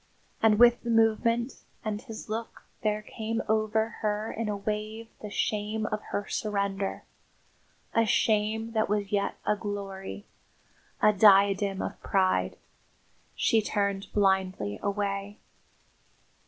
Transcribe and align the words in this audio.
And 0.41 0.57
with 0.57 0.81
the 0.81 0.89
movement 0.89 1.63
and 1.85 2.01
his 2.01 2.27
look 2.27 2.63
there 2.81 3.03
came 3.03 3.39
over 3.47 3.89
her 4.01 4.31
in 4.31 4.49
a 4.49 4.57
wave 4.57 5.09
the 5.21 5.29
shame 5.29 5.85
of 5.85 6.01
her 6.09 6.27
surrender, 6.27 7.03
a 7.93 8.07
shame 8.07 8.71
that 8.71 8.89
was 8.89 9.11
yet 9.11 9.35
a 9.45 9.55
glory, 9.55 10.25
a 11.03 11.13
diadem 11.13 11.83
of 11.83 12.01
pride. 12.01 12.57
She 13.35 13.61
turned 13.61 14.11
blindly 14.11 14.79
away. 14.81 15.37